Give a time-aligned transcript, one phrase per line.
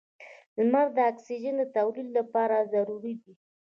[0.57, 3.33] •لمر د اکسیجن د تولید لپاره ضروري دی.